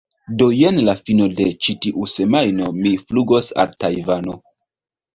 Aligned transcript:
do 0.37 0.45
jen 0.59 0.79
la 0.87 0.95
fino 1.09 1.27
de 1.41 1.47
ĉi 1.67 1.77
tiu 1.87 2.09
semajno 2.15 2.73
mi 2.81 2.97
flugos 3.05 3.55
al 3.67 3.81
Tajvano 3.85 4.43